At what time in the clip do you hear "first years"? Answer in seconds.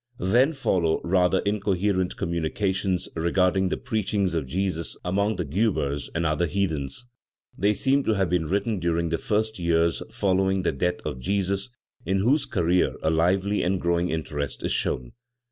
9.19-10.01